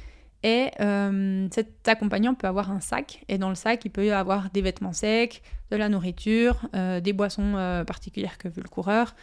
[0.43, 4.11] et euh, cet accompagnant peut avoir un sac, et dans le sac, il peut y
[4.11, 5.41] avoir des vêtements secs,
[5.71, 9.15] de la nourriture, euh, des boissons particulières que veut le coureur,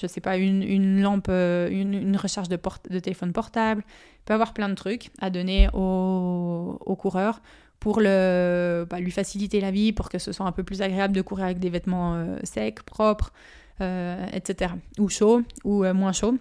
[0.00, 2.58] je sais pas, une, lampe, une, recharge de,
[2.90, 7.40] de, téléphone portable, il peut avoir plein de trucs à donner au, au coureur
[7.80, 11.14] pour le, bah, lui faciliter la vie, pour que ce soit un peu plus agréable
[11.14, 13.32] de courir avec des vêtements secs, propres.
[13.82, 14.72] Euh, etc.
[14.98, 16.38] Ou chaud, ou euh, moins chaud.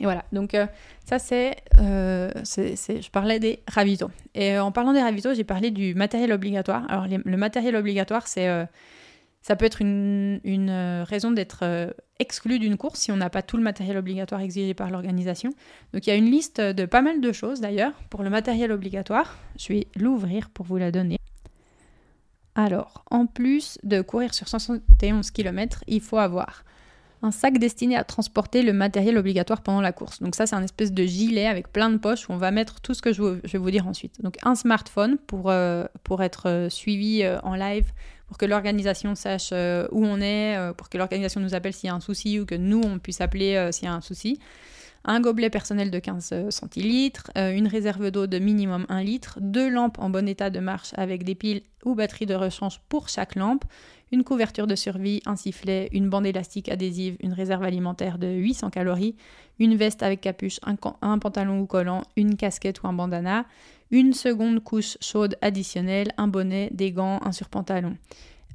[0.00, 0.66] Et voilà, donc euh,
[1.04, 4.10] ça c'est, je parlais des ravitaux.
[4.34, 6.84] Et en parlant des ravitaux, j'ai parlé du matériel obligatoire.
[6.88, 8.48] Alors le matériel obligatoire, c'est,
[9.46, 10.70] ça peut être une, une
[11.06, 14.90] raison d'être exclu d'une course si on n'a pas tout le matériel obligatoire exigé par
[14.90, 15.50] l'organisation.
[15.92, 18.72] Donc il y a une liste de pas mal de choses d'ailleurs pour le matériel
[18.72, 19.38] obligatoire.
[19.56, 21.18] Je vais l'ouvrir pour vous la donner.
[22.56, 26.64] Alors, en plus de courir sur 171 km, il faut avoir
[27.22, 30.22] un sac destiné à transporter le matériel obligatoire pendant la course.
[30.22, 32.80] Donc ça, c'est un espèce de gilet avec plein de poches où on va mettre
[32.80, 34.22] tout ce que je, vais vous dire ensuite.
[34.22, 37.92] Donc un smartphone pour, euh, pour être euh, suivi euh, en live,
[38.28, 41.94] pour que l'organisation sache où on est, pour que l'organisation nous appelle s'il y a
[41.94, 44.40] un souci ou que nous, on puisse appeler s'il y a un souci
[45.06, 49.38] un gobelet personnel de 15 euh, centilitres, euh, une réserve d'eau de minimum 1 litre,
[49.40, 53.08] deux lampes en bon état de marche avec des piles ou batteries de rechange pour
[53.08, 53.64] chaque lampe,
[54.12, 58.70] une couverture de survie, un sifflet, une bande élastique adhésive, une réserve alimentaire de 800
[58.70, 59.16] calories,
[59.58, 63.46] une veste avec capuche, un, pantalon ou collant, une casquette ou un bandana,
[63.90, 67.96] une seconde couche chaude additionnelle, un bonnet, des gants, un surpantalon.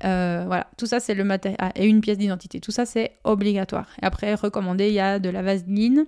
[0.03, 1.57] Euh, voilà, tout ça c'est le matériel.
[1.61, 2.59] Ah, et une pièce d'identité.
[2.59, 3.87] Tout ça c'est obligatoire.
[4.01, 6.05] Après, recommandé, il y a de la vaseline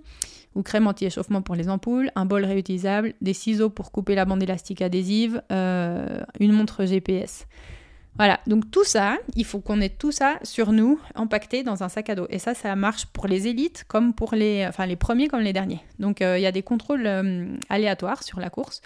[0.55, 4.43] ou crème anti-échauffement pour les ampoules, un bol réutilisable, des ciseaux pour couper la bande
[4.43, 7.47] élastique adhésive, euh, une montre GPS.
[8.15, 11.89] Voilà, donc tout ça, il faut qu'on ait tout ça sur nous, empaqueté dans un
[11.89, 12.27] sac à dos.
[12.29, 15.53] Et ça, ça marche pour les élites comme pour les, enfin les premiers comme les
[15.53, 15.79] derniers.
[15.97, 17.09] Donc euh, il y a des contrôles
[17.69, 18.81] aléatoires sur la course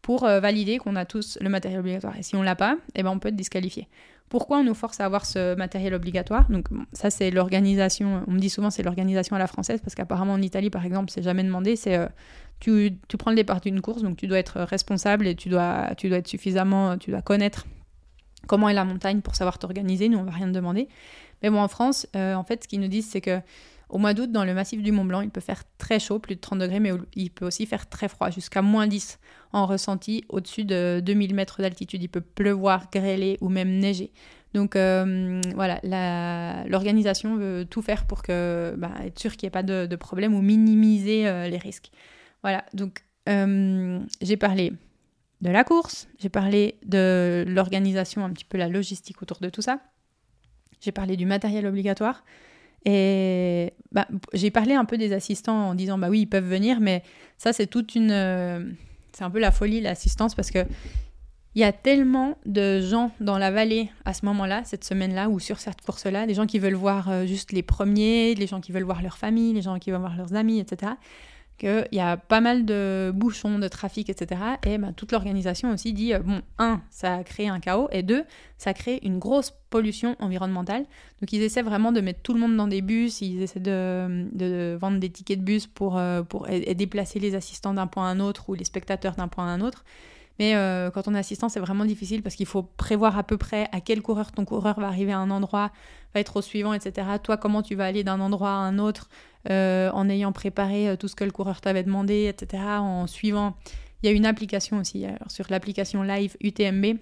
[0.00, 2.16] pour valider qu'on a tous le matériel obligatoire.
[2.16, 3.86] Et si on l'a pas, eh ben on peut être disqualifié.
[4.30, 8.38] Pourquoi on nous force à avoir ce matériel obligatoire Donc ça c'est l'organisation, on me
[8.38, 11.42] dit souvent c'est l'organisation à la française parce qu'apparemment en Italie par exemple c'est jamais
[11.42, 12.06] demandé, c'est euh,
[12.60, 16.08] tu, prends le départ d'une course donc tu dois être responsable et tu dois, tu
[16.08, 17.66] dois être suffisamment, tu dois connaître
[18.46, 20.88] comment est la montagne pour savoir t'organiser, nous on va rien te demander.
[21.42, 23.40] Mais bon en France euh, en fait ce qu'ils nous disent c'est que
[23.90, 26.36] au mois d'août, dans le massif du Mont Blanc, il peut faire très chaud, plus
[26.36, 29.18] de 30 degrés, mais il peut aussi faire très froid, jusqu'à moins 10
[29.52, 32.02] en ressenti au-dessus de 2000 mètres d'altitude.
[32.02, 34.12] Il peut pleuvoir, grêler ou même neiger.
[34.54, 35.80] Donc euh, voilà,
[36.66, 40.42] l'organisation veut tout faire pour bah, être sûr qu'il n'y ait pas de, problème ou
[40.42, 41.90] minimiser euh, les risques.
[42.42, 44.72] Voilà, donc euh, j'ai parlé
[45.40, 49.62] de la course, j'ai parlé de l'organisation, un petit peu la logistique autour de tout
[49.62, 49.80] ça.
[50.80, 52.24] J'ai parlé du matériel obligatoire.
[52.84, 56.80] Et bah, j'ai parlé un peu des assistants en disant bah oui, ils peuvent venir,
[56.80, 57.02] mais
[57.38, 58.10] ça, c'est toute une.
[58.10, 58.64] Euh,
[59.12, 60.64] c'est un peu la folie, l'assistance, parce que
[61.56, 65.40] il y a tellement de gens dans la vallée à ce moment-là, cette semaine-là, ou
[65.40, 68.70] sur cette course-là, des gens qui veulent voir euh, juste les premiers, les gens qui
[68.70, 70.92] veulent voir leur famille, les gens qui veulent voir leurs amis, etc
[71.60, 74.40] qu'il y a pas mal de bouchons, de trafic, etc.
[74.64, 78.24] Et ben, toute l'organisation aussi dit, euh, bon, un, ça crée un chaos, et deux,
[78.56, 80.86] ça crée une grosse pollution environnementale.
[81.20, 84.76] Donc ils essaient vraiment de mettre tout le monde dans des bus, ils essaient de,
[84.80, 88.20] vendre des tickets de bus pour, euh, pour déplacer les assistants d'un point à un
[88.20, 89.84] autre ou les spectateurs d'un point à un autre.
[90.40, 93.36] Mais euh, quand on est assistant, c'est vraiment difficile parce qu'il faut prévoir à peu
[93.36, 95.70] près à quel coureur ton coureur va arriver à un endroit,
[96.14, 97.06] va être au suivant, etc.
[97.22, 99.10] Toi, comment tu vas aller d'un endroit à un autre
[99.50, 103.54] euh, en ayant préparé euh, tout ce que le coureur t'avait demandé, etc., en suivant
[104.02, 105.04] Il y a une application aussi.
[105.28, 106.96] sur l'application Live UTMB,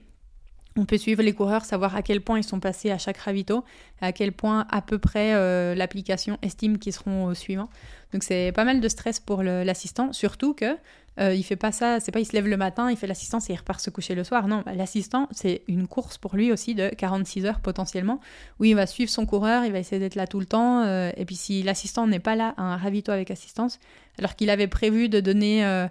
[0.77, 3.64] on peut suivre les coureurs, savoir à quel point ils sont passés à chaque ravito,
[4.01, 7.68] à quel point à peu près l'application estime qu'ils seront au suivant.
[8.12, 10.77] Donc c'est pas mal de stress pour l'assistant, surtout que
[11.18, 13.50] euh, il fait pas ça, c'est pas il se lève le matin, il fait l'assistance
[13.50, 14.48] et il repart se coucher le soir.
[14.48, 18.20] Non, l'assistant, c'est une course pour lui aussi de 46 heures potentiellement,
[18.61, 20.83] où il va suivre son coureur, il va essayer d'être là tout le temps.
[20.83, 23.78] Euh, et puis si l'assistant n'est pas là un ravito avec assistance,
[24.18, 25.88] alors qu'il avait prévu de donner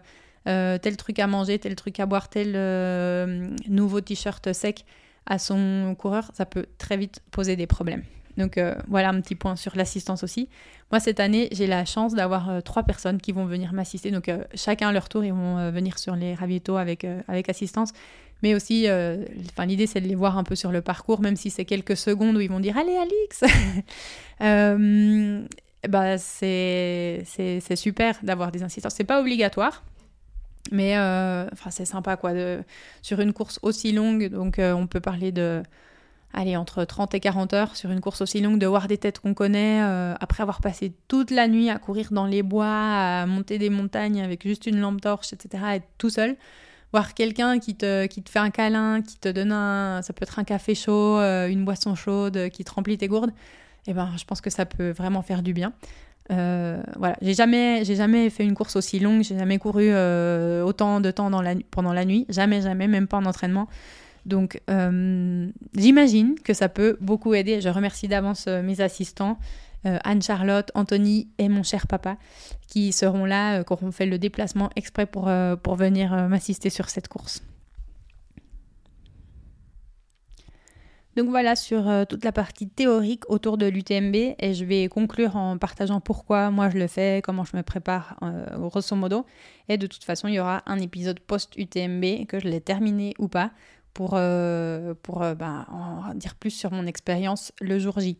[0.47, 4.85] euh, tel truc à manger, tel truc à boire, tel euh, nouveau t-shirt sec
[5.25, 8.03] à son coureur, ça peut très vite poser des problèmes.
[8.37, 10.49] Donc euh, voilà un petit point sur l'assistance aussi.
[10.91, 14.11] Moi cette année j'ai la chance d'avoir trois personnes qui vont venir m'assister.
[14.11, 17.91] Donc chacun à leur tour ils vont venir sur les ravitaux avec, avec assistance.
[18.43, 18.85] Mais aussi,
[19.51, 21.97] enfin l'idée c'est de les voir un peu sur le parcours, même si c'est quelques
[21.97, 23.43] secondes où ils vont dire allez Alix.
[25.89, 27.25] bah c'est
[27.75, 28.93] super d'avoir des assistances.
[28.95, 29.83] C'est pas obligatoire.
[30.71, 32.33] Mais euh, enfin, c'est sympa quoi.
[32.33, 32.63] De,
[33.01, 35.63] sur une course aussi longue, donc euh, on peut parler de
[36.33, 39.19] allez, entre 30 et 40 heures sur une course aussi longue, de voir des têtes
[39.19, 43.25] qu'on connaît, euh, après avoir passé toute la nuit à courir dans les bois, à
[43.25, 46.35] monter des montagnes avec juste une lampe torche, etc., être tout seul.
[46.93, 50.01] Voir quelqu'un qui te, qui te fait un câlin, qui te donne un.
[50.01, 53.31] Ça peut être un café chaud, une boisson chaude, qui te remplit tes gourdes.
[53.87, 55.73] Eh ben, je pense que ça peut vraiment faire du bien.
[56.31, 60.61] Euh, voilà, j'ai jamais, j'ai jamais fait une course aussi longue, j'ai jamais couru euh,
[60.63, 63.67] autant de temps dans la, pendant la nuit, jamais, jamais, même pas en entraînement.
[64.27, 67.61] Donc, euh, j'imagine que ça peut beaucoup aider.
[67.61, 69.37] Je remercie d'avance mes assistants,
[69.83, 72.17] Anne-Charlotte, Anthony et mon cher papa,
[72.67, 75.31] qui seront là, qui auront fait le déplacement exprès pour,
[75.63, 77.41] pour venir m'assister sur cette course.
[81.17, 85.35] Donc voilà sur euh, toute la partie théorique autour de l'UTMB et je vais conclure
[85.35, 89.25] en partageant pourquoi moi je le fais, comment je me prépare euh, grosso modo.
[89.67, 93.27] Et de toute façon, il y aura un épisode post-UTMB que je l'ai terminé ou
[93.29, 93.49] pas
[93.97, 98.19] pour, euh, pour bah, en dire plus sur mon expérience le jour J.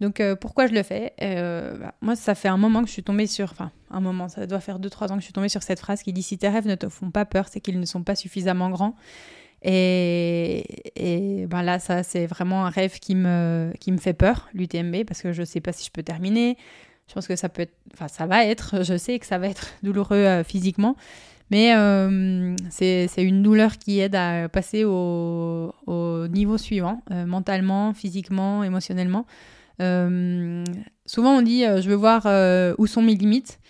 [0.00, 3.26] Donc pourquoi je le fais bah, Moi, ça fait un moment que je suis tombée
[3.26, 3.50] sur...
[3.52, 6.02] Enfin, un moment, ça doit faire 2-3 ans que je suis tombée sur cette phrase
[6.02, 8.14] qui dit «Si tes rêves ne te font pas peur, c'est qu'ils ne sont pas
[8.14, 8.96] suffisamment grands».
[9.66, 14.48] Et, et ben là, ça, c'est vraiment un rêve qui me, qui me fait peur,
[14.52, 16.58] l'UTMB, parce que je ne sais pas si je peux terminer.
[17.08, 19.48] Je pense que ça peut être, enfin, ça va être, je sais que ça va
[19.48, 20.96] être douloureux euh, physiquement,
[21.54, 27.94] mais euh, c'est une douleur qui aide à passer au, au niveau suivant, euh, mentalement,
[27.94, 29.24] physiquement, émotionnellement.
[29.78, 32.26] souvent, on dit, je veux voir
[32.76, 33.60] où sont mes limites,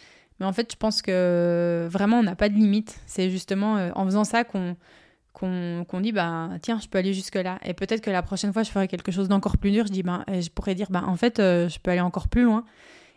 [0.41, 2.99] mais en fait, je pense que vraiment, on n'a pas de limites.
[3.05, 7.75] C'est justement en faisant ça qu'on dit bah tiens je peux aller jusque là et
[7.75, 10.25] peut-être que la prochaine fois je ferai quelque chose d'encore plus dur je dis ben
[10.29, 12.65] je pourrais dire bah en fait euh, je peux aller encore plus loin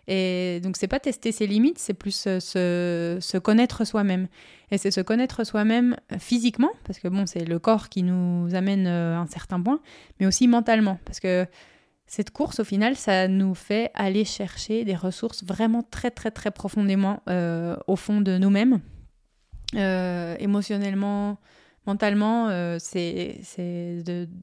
[0.07, 2.39] et donc c'est pas tester ses limites c'est plus euh,
[3.19, 4.27] se, connaître soi-même.
[4.71, 8.87] Et c'est se connaître soi-même physiquement parce que bon c'est le corps qui nous amène
[8.87, 9.79] euh, à un certain point
[10.19, 10.99] mais aussi mentalement.
[11.05, 11.45] Parce que
[12.05, 16.51] cette course au final ça nous fait aller chercher des ressources vraiment très très très
[16.51, 17.21] profondément
[17.87, 18.79] au fond de nous-mêmes.
[19.73, 21.37] Émotionnellement
[21.87, 23.39] Mentalement, euh, c'est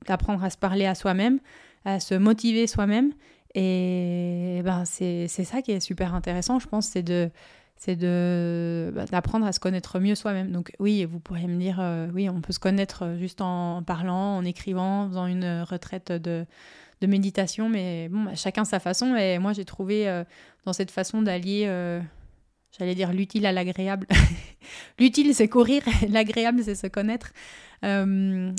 [0.07, 1.41] d'apprendre à se parler à soi-même,
[1.85, 3.13] à se motiver soi-même.
[3.55, 7.31] Et ben, c'est ça qui est super intéressant, je pense, c'est de
[7.77, 7.97] c'est
[8.93, 10.51] bah, d'apprendre à se connaître mieux soi-même.
[10.53, 13.83] Donc oui, vous pourriez me dire, euh, oui, on peut se connaître euh, juste en
[13.83, 16.47] parlant, en écrivant, en faisant une retraite de,
[17.01, 19.15] de méditation, mais bon, bah, chacun sa façon.
[19.17, 20.25] Et moi, j'ai trouvé
[20.65, 21.69] dans cette façon d'allier
[22.79, 24.07] J'allais dire l'utile à l'agréable.
[24.99, 27.33] l'utile, c'est courir, l'agréable, c'est se connaître.
[27.85, 28.53] Euh,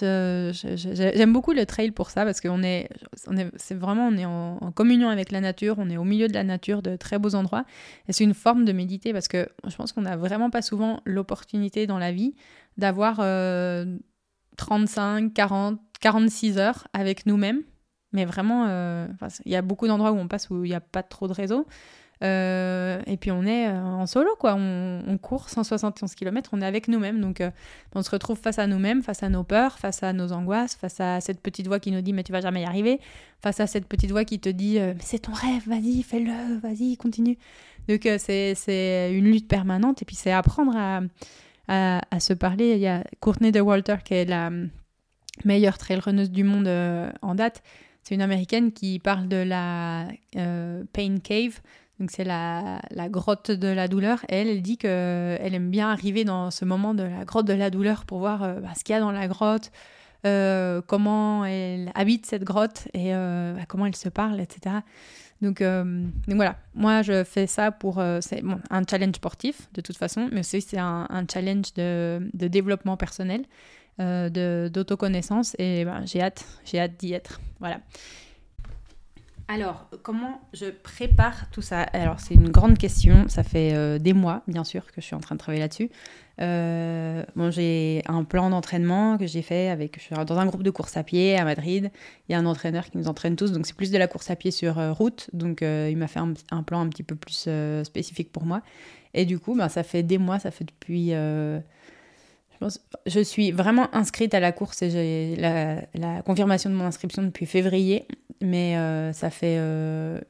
[0.00, 2.88] j'aime beaucoup le trail pour ça parce qu'on est,
[3.56, 6.44] c'est vraiment, on est en, communion avec la nature, on est au milieu de la
[6.44, 7.64] nature, de très beaux endroits.
[8.08, 11.00] Et c'est une forme de méditer parce que je pense qu'on n'a vraiment pas souvent
[11.04, 12.34] l'opportunité dans la vie
[12.78, 13.16] d'avoir
[14.56, 17.62] 35, 40, 46 heures avec nous-mêmes.
[18.12, 19.08] Mais vraiment, euh,
[19.46, 21.32] il y a beaucoup d'endroits où on passe où il n'y a pas trop de
[21.32, 21.66] réseau.
[22.22, 24.54] Euh, et puis on est euh, en solo, quoi.
[24.54, 27.20] On, court 171 km, on est avec nous-mêmes.
[27.20, 27.50] Donc euh,
[27.94, 31.00] on se retrouve face à nous-mêmes, face à nos peurs, face à nos angoisses, face
[31.00, 33.00] à cette petite voix qui nous dit mais tu vas jamais y arriver,
[33.40, 36.96] face à cette petite voix qui te dit mais c'est ton rêve, vas-y, fais-le, vas-y,
[36.96, 37.38] continue.
[37.88, 41.00] Donc c'est une lutte permanente et puis c'est apprendre à,
[41.68, 42.72] à, se parler.
[42.72, 44.50] Il y a Courtney de Walter qui est la
[45.44, 46.68] meilleure trail runneuse du monde
[47.22, 47.62] en date.
[48.04, 51.60] C'est une américaine qui parle de la Pain Cave.
[52.02, 54.18] Donc c'est la, grotte de la douleur.
[54.28, 57.70] elle, elle dit qu'elle aime bien arriver dans ce moment de la grotte de la
[57.70, 59.70] douleur pour voir euh, bah, ce qu'il y a dans la grotte,
[60.26, 64.78] euh, comment elle habite cette grotte et euh, bah, comment elle se parle, etc.
[65.42, 65.62] Donc,
[66.26, 70.60] voilà, moi je fais ça pour c'est un challenge sportif de toute façon, mais aussi
[70.60, 73.44] c'est un, challenge de, développement personnel,
[73.98, 77.40] d'autoconnaissance et ben, j'ai hâte, j'ai hâte d'y être.
[77.60, 77.78] Voilà.
[79.52, 81.82] Alors, comment je prépare tout ça?
[81.82, 83.28] Alors, c'est une grande question.
[83.28, 85.90] Ça fait euh, des mois, bien sûr, que je suis en train de travailler là-dessus.
[86.40, 90.10] Euh, j'ai un plan d'entraînement que j'ai fait avec.
[90.26, 91.90] Dans un groupe de course à pied à Madrid.
[92.28, 94.30] Il y a un entraîneur qui nous entraîne tous, donc c'est plus de la course
[94.30, 95.28] à pied sur euh, route.
[95.34, 97.46] Donc, il m'a fait un, plan un petit peu plus
[97.84, 98.62] spécifique pour moi.
[99.12, 101.12] Et du coup, ben, ça fait des mois, ça fait depuis
[103.06, 107.46] je suis vraiment inscrite à la course et j'ai la, confirmation de mon inscription depuis
[107.46, 108.06] février,
[108.40, 110.20] mais euh, ça fait euh,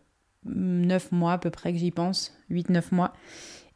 [0.44, 3.12] 9 mois à peu près que j'y pense, 8-9 mois.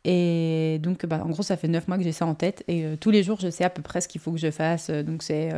[0.05, 2.85] Et donc, bah, en gros, ça fait 9 mois que j'ai ça en tête et
[2.85, 4.91] euh, tous les jours, je sais à peu près ce qu'il faut que je fasse.
[4.91, 5.51] Donc, c'est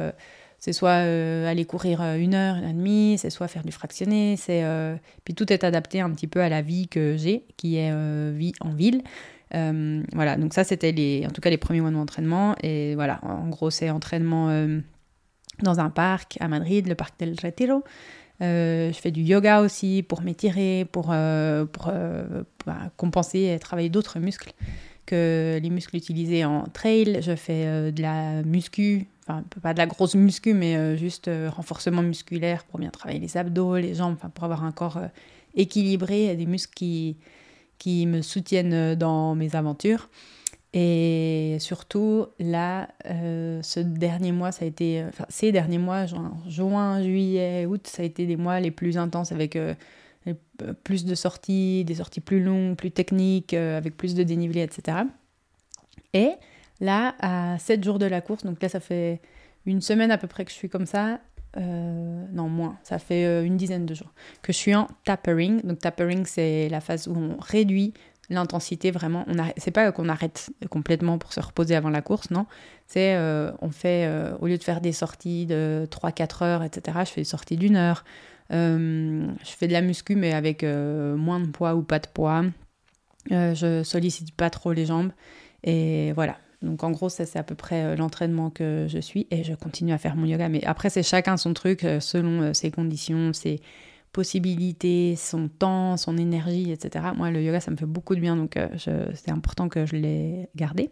[0.61, 4.37] c'est soit aller courir une heure, une heure et demie, c'est soit faire du fractionné,
[4.37, 4.64] c'est
[5.22, 7.92] puis tout est adapté un petit peu à la vie que j'ai, qui est
[8.32, 9.02] vie en ville.
[9.54, 12.54] Euh, voilà, donc ça c'était les, en tout cas les premiers mois de mon entraînement.
[12.62, 14.80] Et voilà, en gros c'est entraînement euh,
[15.62, 17.84] dans un parc à Madrid, le parc del Retiro.
[18.40, 21.12] Euh, je fais du yoga aussi pour m'étirer, pour,
[21.72, 21.92] pour
[22.66, 24.52] bah, compenser et travailler d'autres muscles
[25.06, 27.18] que les muscles utilisés en trail.
[27.22, 32.64] Je fais de la muscu, enfin pas de la grosse muscu, mais juste renforcement musculaire
[32.64, 35.00] pour bien travailler les abdos, les jambes, pour avoir un corps
[35.56, 37.16] équilibré, des muscles qui,
[37.79, 40.09] qui me soutiennent euh, dans mes aventures.
[40.75, 46.05] Et surtout, là, euh, ce dernier mois, ça a été, enfin, ces derniers mois,
[46.47, 49.75] juin, juillet, août, ça a été des mois les plus intenses avec euh,
[50.85, 54.99] plus de sorties, des sorties plus longues, plus techniques, avec plus de dénivelé, etc.
[56.12, 56.33] Et
[56.81, 59.23] là, à 7 jours de la course, donc là, ça fait
[59.64, 61.21] une semaine à peu près que je suis comme ça,
[61.59, 65.61] euh, non moins, ça fait euh, une dizaine de jours, que je suis en tapering.
[65.62, 67.94] Donc tapering, c'est la phase où on réduit
[68.31, 69.25] l'intensité vraiment.
[69.27, 72.47] On c'est pas qu'on arrête complètement pour se reposer avant la course, non.
[72.87, 74.09] C'est euh, on fait
[74.40, 76.99] au lieu de faire des sorties de 3-4 heures, etc.
[77.01, 78.05] Je fais des sorties d'une heure.
[78.51, 82.44] je fais de la muscu mais avec moins de poids ou pas de poids.
[83.31, 85.11] je sollicite pas trop les jambes
[85.64, 86.37] et voilà.
[86.62, 89.55] Donc en gros, ça c'est à peu près euh, l'entraînement que je suis et je
[89.55, 90.49] continue à faire mon yoga.
[90.49, 93.61] Mais après, c'est chacun son truc euh, selon euh, ses conditions, ses
[94.12, 97.05] possibilités, son temps, son énergie, etc.
[97.16, 100.49] Moi, le yoga, ça me fait beaucoup de bien, donc c'est important que je l'ai
[100.57, 100.90] gardé.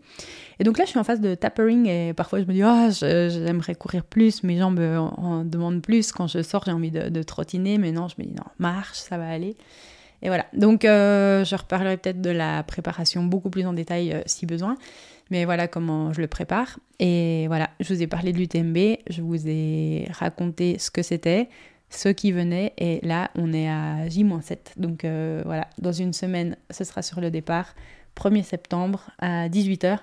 [0.61, 2.89] Et donc là, je suis en phase de tapering et parfois je me dis, oh,
[2.91, 6.13] j'aimerais courir plus, mes jambes en, demandent plus.
[6.13, 8.99] Quand je sors, j'ai envie de, de, trottiner, mais non, je me dis, non, marche,
[8.99, 9.57] ça va aller.
[10.21, 10.45] Et voilà.
[10.53, 14.77] Donc, je reparlerai peut-être de la préparation beaucoup plus en détail si besoin.
[15.31, 16.79] Mais voilà comment je le prépare.
[16.99, 21.49] Et voilà, je vous ai parlé de l'UTMB, je vous ai raconté ce que c'était,
[21.91, 24.59] ce qui venait, et là on est à J-7.
[24.77, 27.75] Donc euh, voilà, dans une semaine, ce sera sur le départ,
[28.17, 29.99] 1er septembre à 18h.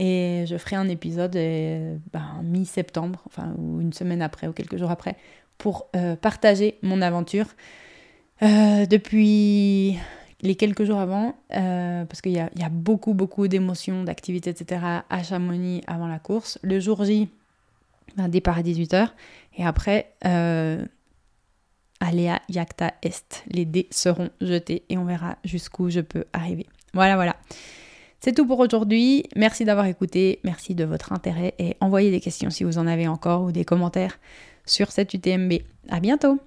[0.00, 4.76] Et je ferai un épisode euh, ben, mi-septembre, enfin, ou une semaine après, ou quelques
[4.76, 5.16] jours après,
[5.58, 7.46] pour euh, partager mon aventure.
[8.40, 9.98] depuis
[10.40, 14.80] les quelques jours avant, euh, parce qu'il y, a, beaucoup, beaucoup d'émotions, d'activités, etc.
[15.08, 16.58] à Chamonix avant la course.
[16.62, 17.28] Le jour J,
[18.16, 19.08] un départ à 18h.
[19.56, 20.84] Et après, euh,
[22.00, 23.44] Aléa Yacta Est.
[23.48, 26.66] Les dés seront jetés et on verra jusqu'où je peux arriver.
[26.94, 27.36] Voilà, voilà.
[28.20, 29.24] C'est tout pour aujourd'hui.
[29.36, 30.40] Merci d'avoir écouté.
[30.44, 33.64] Merci de votre intérêt et envoyez des questions si vous en avez encore ou des
[33.64, 34.18] commentaires
[34.66, 35.54] sur cette UTMB.
[35.88, 36.40] À bientôt!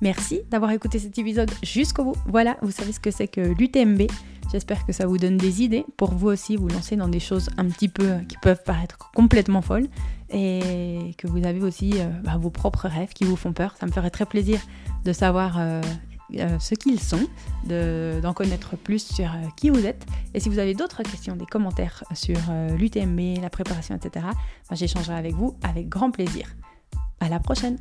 [0.00, 2.16] Merci d'avoir écouté cet épisode jusqu'au bout.
[2.26, 4.02] Voilà, vous savez ce que c'est que l'UTMB.
[4.50, 7.50] J'espère que ça vous donne des idées pour vous aussi vous lancer dans des choses
[7.56, 9.86] un petit peu qui peuvent paraître complètement folles
[10.30, 13.76] et que vous avez aussi euh, bah, vos propres rêves qui vous font peur.
[13.78, 14.60] Ça me ferait très plaisir
[15.04, 15.80] de savoir euh,
[16.36, 17.26] euh, ce qu'ils sont,
[17.64, 20.04] d'en connaître plus sur qui vous êtes.
[20.34, 22.38] Et si vous avez d'autres questions, des commentaires sur
[22.76, 24.26] l'UTMB, la préparation, etc.,
[24.68, 26.56] bah, j'échangerai avec vous avec grand plaisir.
[27.20, 27.78] À la prochaine!